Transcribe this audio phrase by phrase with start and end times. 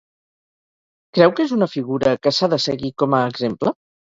[1.17, 3.77] Creu que és una figura que s'ha de seguir com a exemple?